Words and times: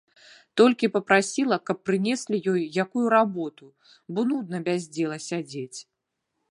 Толькі 0.59 0.87
папрасіла, 0.95 1.57
каб 1.71 1.77
прынеслі 1.89 2.39
ёй 2.55 2.61
якую 2.85 3.05
работу, 3.17 3.65
бо 4.15 4.19
нудна 4.33 4.57
без 4.71 4.81
дзела 4.97 5.17
сядзець. 5.29 5.79